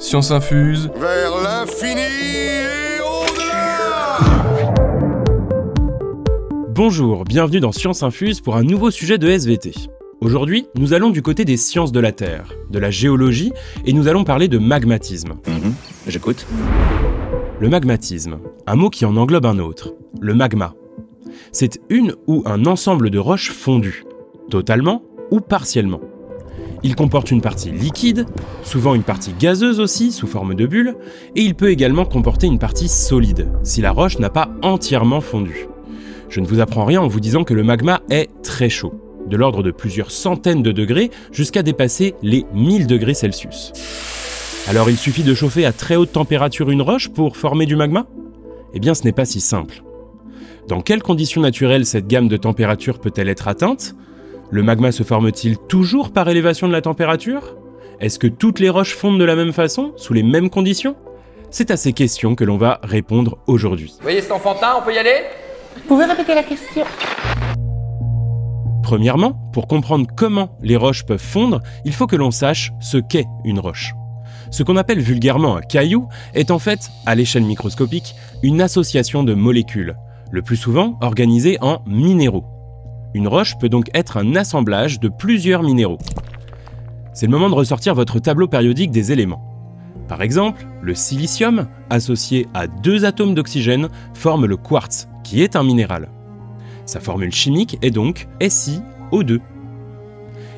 [0.00, 0.90] Science infuse.
[0.96, 4.18] Vers l'infini et au-delà
[6.70, 9.74] Bonjour, bienvenue dans Science Infuse pour un nouveau sujet de SVT.
[10.22, 13.52] Aujourd'hui, nous allons du côté des sciences de la Terre, de la géologie,
[13.84, 15.34] et nous allons parler de magmatisme.
[15.46, 15.74] Mhm.
[16.06, 16.46] J'écoute.
[17.60, 20.74] Le magmatisme, un mot qui en englobe un autre, le magma.
[21.52, 24.04] C'est une ou un ensemble de roches fondues,
[24.48, 26.00] totalement ou partiellement.
[26.82, 28.26] Il comporte une partie liquide,
[28.62, 30.96] souvent une partie gazeuse aussi, sous forme de bulles,
[31.36, 35.68] et il peut également comporter une partie solide, si la roche n'a pas entièrement fondu.
[36.30, 38.94] Je ne vous apprends rien en vous disant que le magma est très chaud,
[39.26, 43.72] de l'ordre de plusieurs centaines de degrés jusqu'à dépasser les 1000 degrés Celsius.
[44.68, 48.06] Alors il suffit de chauffer à très haute température une roche pour former du magma?
[48.72, 49.82] Eh bien ce n'est pas si simple.
[50.68, 53.96] Dans quelles conditions naturelles cette gamme de température peut-elle être atteinte?
[54.52, 57.56] Le magma se forme-t-il toujours par élévation de la température?
[58.00, 60.96] Est-ce que toutes les roches fondent de la même façon, sous les mêmes conditions?
[61.52, 63.94] C'est à ces questions que l'on va répondre aujourd'hui.
[63.98, 65.22] Vous voyez cet enfantin, on peut y aller?
[65.76, 66.82] Vous pouvez répéter la question
[68.82, 73.26] Premièrement, pour comprendre comment les roches peuvent fondre, il faut que l'on sache ce qu'est
[73.44, 73.94] une roche.
[74.50, 79.34] Ce qu'on appelle vulgairement un caillou est en fait, à l'échelle microscopique, une association de
[79.34, 79.94] molécules,
[80.32, 82.59] le plus souvent organisées en minéraux.
[83.12, 85.98] Une roche peut donc être un assemblage de plusieurs minéraux.
[87.12, 89.44] C'est le moment de ressortir votre tableau périodique des éléments.
[90.06, 95.64] Par exemple, le silicium, associé à deux atomes d'oxygène, forme le quartz, qui est un
[95.64, 96.08] minéral.
[96.86, 99.40] Sa formule chimique est donc SiO2.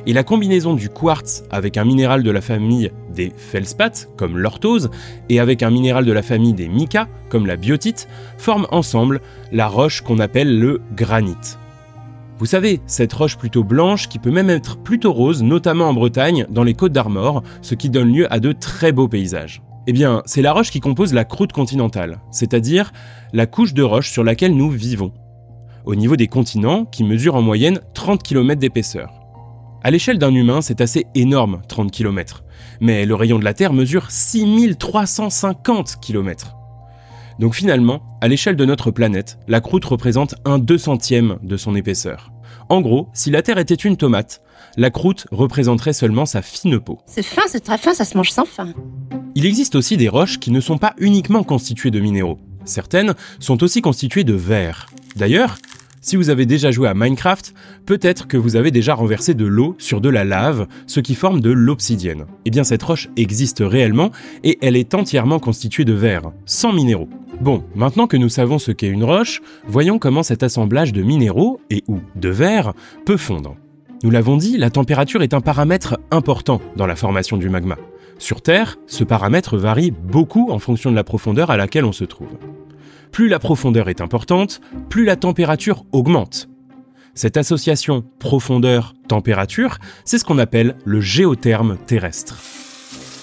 [0.06, 4.91] Et la combinaison du quartz avec un minéral de la famille des feldspaths, comme l'orthose,
[5.28, 9.20] et avec un minéral de la famille des mica, comme la biotite, forment ensemble
[9.53, 11.56] la roche qu'on appelle le granit.
[12.43, 16.45] Vous savez, cette roche plutôt blanche qui peut même être plutôt rose, notamment en Bretagne,
[16.51, 19.62] dans les Côtes d'Armor, ce qui donne lieu à de très beaux paysages.
[19.87, 22.93] Eh bien, c'est la roche qui compose la croûte continentale, c'est-à-dire
[23.33, 25.12] la couche de roche sur laquelle nous vivons,
[25.84, 29.12] au niveau des continents qui mesurent en moyenne 30 km d'épaisseur.
[29.84, 32.43] À l'échelle d'un humain, c'est assez énorme, 30 km.
[32.81, 36.56] Mais le rayon de la Terre mesure 6350 km.
[37.39, 41.77] Donc finalement, à l'échelle de notre planète, la croûte représente un deux centième de son
[41.77, 42.31] épaisseur.
[42.69, 44.43] En gros, si la Terre était une tomate,
[44.77, 46.99] la croûte représenterait seulement sa fine peau.
[47.07, 48.73] C'est fin, c'est très fin, ça se mange sans fin.
[49.35, 52.39] Il existe aussi des roches qui ne sont pas uniquement constituées de minéraux.
[52.65, 54.89] Certaines sont aussi constituées de verre.
[55.17, 55.59] D'ailleurs,
[56.03, 57.55] si vous avez déjà joué à Minecraft,
[57.87, 61.41] peut-être que vous avez déjà renversé de l'eau sur de la lave, ce qui forme
[61.41, 62.27] de l'obsidienne.
[62.45, 64.11] Eh bien cette roche existe réellement
[64.45, 67.09] et elle est entièrement constituée de verre, sans minéraux.
[67.41, 71.61] Bon, maintenant que nous savons ce qu'est une roche, voyons comment cet assemblage de minéraux
[71.71, 72.75] et ou de verre
[73.07, 73.57] peut fondre.
[74.03, 77.77] Nous l'avons dit, la température est un paramètre important dans la formation du magma.
[78.19, 82.05] Sur Terre, ce paramètre varie beaucoup en fonction de la profondeur à laquelle on se
[82.05, 82.37] trouve.
[83.12, 86.49] Plus la profondeur est importante, plus la température augmente.
[87.15, 92.39] Cette association profondeur-température, c'est ce qu'on appelle le géotherme terrestre.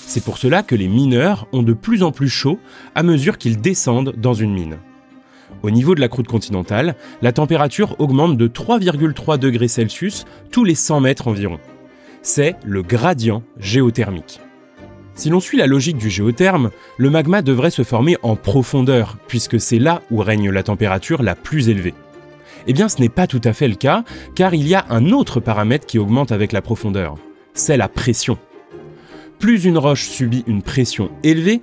[0.06, 2.60] C'est pour cela que les mineurs ont de plus en plus chaud
[2.94, 4.78] à mesure qu'ils descendent dans une mine.
[5.64, 10.76] Au niveau de la croûte continentale, la température augmente de 3,3 degrés Celsius tous les
[10.76, 11.60] 100 mètres environ.
[12.22, 14.40] C'est le gradient géothermique.
[15.20, 19.60] Si l'on suit la logique du géotherme, le magma devrait se former en profondeur, puisque
[19.60, 21.94] c'est là où règne la température la plus élevée.
[22.68, 25.10] Eh bien ce n'est pas tout à fait le cas, car il y a un
[25.10, 27.18] autre paramètre qui augmente avec la profondeur,
[27.54, 28.38] c'est la pression.
[29.40, 31.60] Plus une roche subit une pression élevée,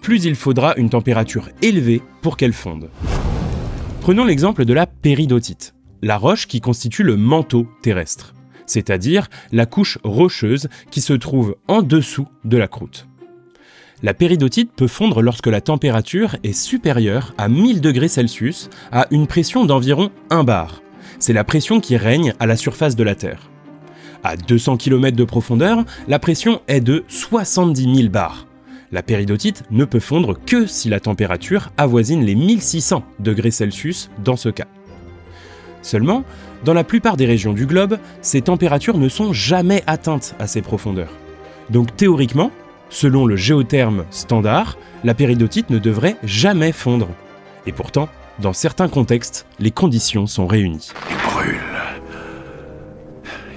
[0.00, 2.88] plus il faudra une température élevée pour qu'elle fonde.
[4.00, 8.32] Prenons l'exemple de la péridotite, la roche qui constitue le manteau terrestre
[8.72, 13.06] c'est-à-dire la couche rocheuse qui se trouve en dessous de la croûte.
[14.02, 19.28] La péridotite peut fondre lorsque la température est supérieure à 1000 degrés Celsius à une
[19.28, 20.82] pression d'environ 1 bar.
[21.20, 23.48] C'est la pression qui règne à la surface de la Terre.
[24.24, 28.48] À 200 km de profondeur, la pression est de 70 000 bars.
[28.90, 34.36] La péridotite ne peut fondre que si la température avoisine les 1600 degrés Celsius dans
[34.36, 34.66] ce cas.
[35.82, 36.24] Seulement,
[36.64, 40.62] dans la plupart des régions du globe, ces températures ne sont jamais atteintes à ces
[40.62, 41.12] profondeurs.
[41.70, 42.50] Donc théoriquement,
[42.88, 47.08] selon le géotherme standard, la péridotite ne devrait jamais fondre.
[47.66, 48.08] Et pourtant,
[48.38, 50.90] dans certains contextes, les conditions sont réunies.
[51.10, 51.60] Il brûle.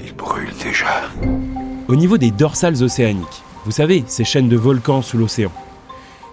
[0.03, 1.09] Il brûle déjà.
[1.87, 5.51] Au niveau des dorsales océaniques, vous savez, ces chaînes de volcans sous l'océan,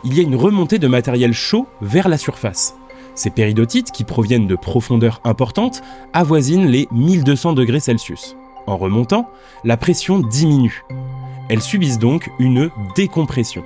[0.04, 2.74] il y a une remontée de matériel chaud vers la surface.
[3.14, 5.82] Ces péridotites, qui proviennent de profondeurs importantes,
[6.12, 8.36] avoisinent les 1200 degrés Celsius.
[8.66, 9.28] En remontant,
[9.64, 10.84] la pression diminue.
[11.48, 13.64] Elles subissent donc une décompression.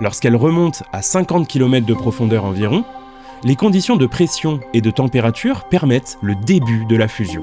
[0.00, 2.84] Lorsqu'elle remonte à 50 km de profondeur environ,
[3.44, 7.42] les conditions de pression et de température permettent le début de la fusion.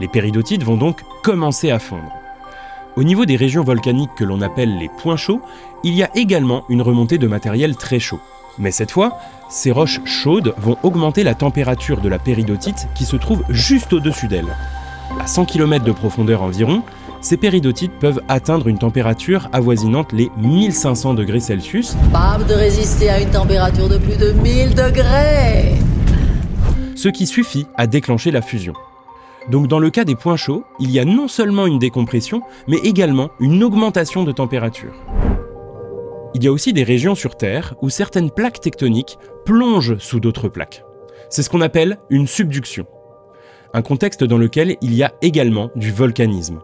[0.00, 2.12] Les péridotites vont donc commencer à fondre.
[2.96, 5.42] Au niveau des régions volcaniques que l'on appelle les points chauds,
[5.84, 8.20] il y a également une remontée de matériel très chaud.
[8.58, 13.16] Mais cette fois, ces roches chaudes vont augmenter la température de la péridotite qui se
[13.16, 14.56] trouve juste au-dessus d'elle.
[15.20, 16.82] À 100 km de profondeur environ,
[17.20, 21.96] ces péridotites peuvent atteindre une température avoisinante les 1500 degrés Celsius.
[22.12, 25.74] Pas de résister à une température de plus de 1000 degrés
[26.94, 28.74] Ce qui suffit à déclencher la fusion.
[29.50, 32.78] Donc dans le cas des points chauds, il y a non seulement une décompression, mais
[32.78, 34.92] également une augmentation de température.
[36.36, 39.16] Il y a aussi des régions sur Terre où certaines plaques tectoniques
[39.46, 40.84] plongent sous d'autres plaques.
[41.30, 42.84] C'est ce qu'on appelle une subduction.
[43.72, 46.60] Un contexte dans lequel il y a également du volcanisme.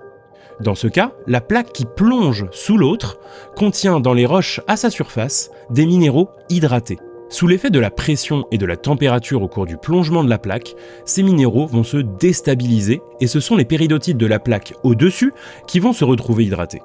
[0.61, 3.19] Dans ce cas, la plaque qui plonge sous l'autre
[3.57, 6.99] contient dans les roches à sa surface des minéraux hydratés.
[7.31, 10.37] Sous l'effet de la pression et de la température au cours du plongement de la
[10.37, 10.75] plaque,
[11.07, 15.33] ces minéraux vont se déstabiliser et ce sont les péridotites de la plaque au-dessus
[15.67, 16.83] qui vont se retrouver hydratés.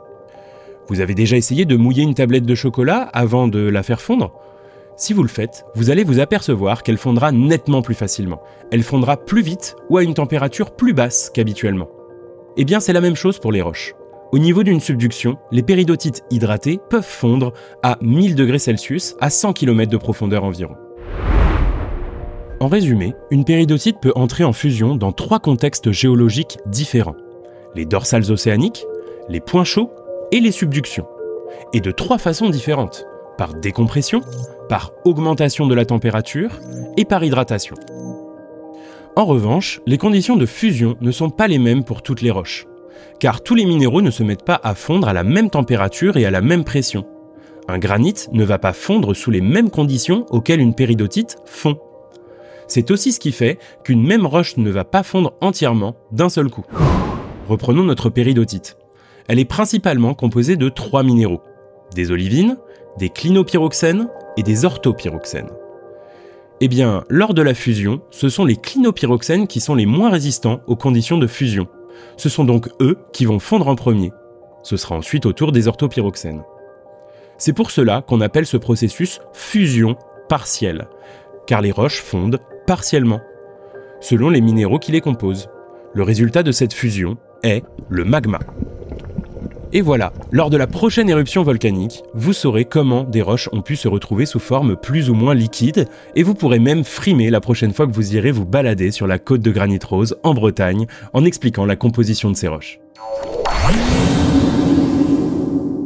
[0.89, 4.31] Vous avez déjà essayé de mouiller une tablette de chocolat avant de la faire fondre?
[4.95, 8.41] Si vous le faites, vous allez vous apercevoir qu'elle fondra nettement plus facilement.
[8.71, 11.89] Elle fondra plus vite ou à une température plus basse qu'habituellement.
[12.55, 13.95] Eh bien, c'est la même chose pour les roches.
[14.31, 17.53] Au niveau d'une subduction, les péridotites hydratées peuvent fondre
[17.83, 20.75] à 1000 degrés Celsius à 100 km de profondeur environ.
[22.59, 27.15] En résumé, une péridotite peut entrer en fusion dans trois contextes géologiques différents.
[27.75, 28.85] Les dorsales océaniques,
[29.29, 29.91] les points chauds
[30.31, 31.07] et les subductions.
[31.73, 33.05] Et de trois façons différentes.
[33.37, 34.21] Par décompression,
[34.69, 36.59] par augmentation de la température
[36.97, 37.75] et par hydratation.
[39.15, 42.67] En revanche, les conditions de fusion ne sont pas les mêmes pour toutes les roches
[43.19, 46.25] car tous les minéraux ne se mettent pas à fondre à la même température et
[46.25, 47.05] à la même pression.
[47.67, 51.77] Un granit ne va pas fondre sous les mêmes conditions auxquelles une péridotite fond.
[52.67, 56.49] C'est aussi ce qui fait qu'une même roche ne va pas fondre entièrement d'un seul
[56.49, 56.65] coup.
[57.47, 58.77] Reprenons notre péridotite.
[59.27, 61.41] Elle est principalement composée de trois minéraux
[61.95, 62.57] des olivines,
[62.97, 65.49] des clinopyroxènes et des orthopyroxènes.
[66.59, 70.61] Eh bien, lors de la fusion, ce sont les clinopyroxènes qui sont les moins résistants
[70.67, 71.67] aux conditions de fusion.
[72.17, 74.11] Ce sont donc eux qui vont fondre en premier.
[74.63, 76.43] Ce sera ensuite au tour des orthopyroxènes.
[77.37, 79.95] C'est pour cela qu'on appelle ce processus fusion
[80.29, 80.87] partielle,
[81.45, 83.21] car les roches fondent partiellement,
[84.01, 85.49] selon les minéraux qui les composent.
[85.93, 88.39] Le résultat de cette fusion est le magma.
[89.73, 93.75] Et voilà, lors de la prochaine éruption volcanique, vous saurez comment des roches ont pu
[93.75, 97.73] se retrouver sous forme plus ou moins liquide, et vous pourrez même frimer la prochaine
[97.73, 101.25] fois que vous irez vous balader sur la côte de Granit Rose en Bretagne en
[101.25, 102.79] expliquant la composition de ces roches.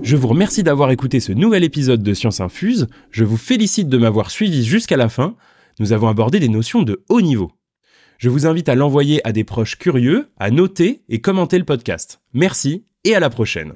[0.04, 3.98] Je vous remercie d'avoir écouté ce nouvel épisode de Science Infuse, je vous félicite de
[3.98, 5.36] m'avoir suivi jusqu'à la fin,
[5.80, 7.52] nous avons abordé des notions de haut niveau.
[8.20, 12.22] Je vous invite à l'envoyer à des proches curieux, à noter et commenter le podcast.
[12.34, 13.74] Merci et à la prochaine.